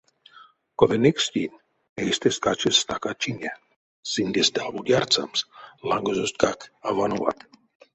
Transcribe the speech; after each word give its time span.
Кода 0.77 0.97
никстинь— 1.03 1.61
эйстэст 2.03 2.39
качадсь 2.45 2.81
стака 2.83 3.11
чине, 3.21 3.51
сындест 4.11 4.55
аволь 4.65 4.91
ярсамс, 4.99 5.39
лангозосткак 5.89 6.59
а 6.87 6.89
вановат. 6.97 7.37